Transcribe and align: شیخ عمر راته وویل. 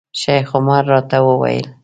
شیخ 0.21 0.47
عمر 0.57 0.83
راته 0.91 1.17
وویل. 1.27 1.67